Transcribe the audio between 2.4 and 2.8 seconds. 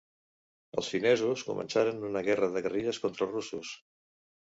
de